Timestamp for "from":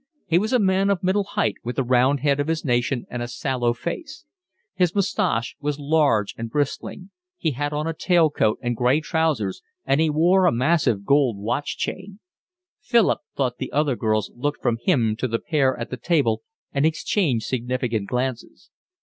14.63-14.79